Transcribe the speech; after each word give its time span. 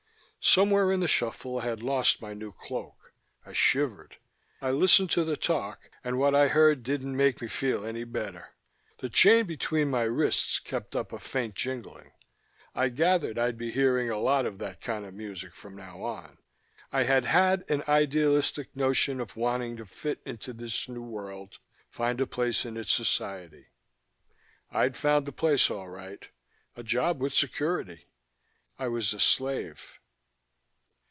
Somewhere 0.43 0.91
in 0.91 1.01
the 1.01 1.07
shuffle 1.07 1.59
I 1.59 1.65
had 1.65 1.83
lost 1.83 2.19
my 2.19 2.33
new 2.33 2.51
cloak. 2.51 3.13
I 3.45 3.53
shivered. 3.53 4.17
I 4.59 4.71
listened 4.71 5.11
to 5.11 5.23
the 5.23 5.37
talk, 5.37 5.91
and 6.03 6.17
what 6.17 6.33
I 6.33 6.47
heard 6.47 6.81
didn't 6.81 7.15
make 7.15 7.43
me 7.43 7.47
feel 7.47 7.85
any 7.85 8.05
better. 8.05 8.55
The 8.97 9.09
chain 9.09 9.45
between 9.45 9.91
my 9.91 10.01
wrists 10.01 10.57
kept 10.57 10.95
up 10.95 11.13
a 11.13 11.19
faint 11.19 11.53
jingling. 11.53 12.11
I 12.73 12.89
gathered 12.89 13.37
I'd 13.37 13.55
be 13.59 13.69
hearing 13.69 14.09
a 14.09 14.17
lot 14.17 14.47
of 14.47 14.57
that 14.57 14.81
kind 14.81 15.05
of 15.05 15.13
music 15.13 15.53
from 15.53 15.75
now 15.75 16.01
on. 16.01 16.39
I 16.91 17.03
had 17.03 17.25
had 17.25 17.63
an 17.69 17.83
idealistic 17.87 18.75
notion 18.75 19.19
of 19.21 19.37
wanting 19.37 19.77
to 19.77 19.85
fit 19.85 20.21
into 20.25 20.53
this 20.53 20.89
new 20.89 21.03
world, 21.03 21.59
find 21.87 22.19
a 22.19 22.25
place 22.25 22.65
in 22.65 22.77
its 22.77 22.91
society. 22.91 23.67
I'd 24.71 24.97
found 24.97 25.27
a 25.27 25.31
place 25.31 25.69
all 25.69 25.87
right: 25.89 26.27
a 26.75 26.81
job 26.81 27.21
with 27.21 27.35
security. 27.35 28.07
I 28.79 28.87
was 28.87 29.13
a 29.13 29.19
slave. 29.19 29.99